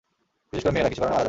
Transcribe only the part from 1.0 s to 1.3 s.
কারণে মারা যায়।